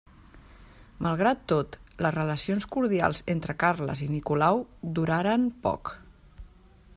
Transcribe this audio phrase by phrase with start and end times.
[1.07, 4.63] Malgrat tot, les relacions cordials entre Carles i Nicolau
[4.97, 5.93] duraren poc.